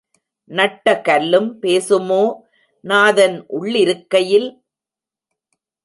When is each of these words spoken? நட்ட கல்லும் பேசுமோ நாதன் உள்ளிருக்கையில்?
நட்ட 0.51 1.01
கல்லும் 1.01 1.49
பேசுமோ 1.61 2.23
நாதன் 2.83 3.37
உள்ளிருக்கையில்? 3.49 4.49